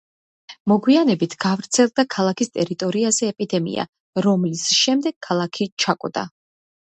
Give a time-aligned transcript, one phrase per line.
[0.71, 3.85] მოგვიანებით გავრცელდა ქალაქის ტერიტორიაზე ეპიდემია,
[4.29, 6.25] რომლის შემდეგ ქალაქი ჩაკვდა.